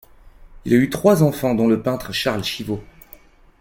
[0.65, 2.83] Il a eu trois enfants dont le peintre Charles Chivot.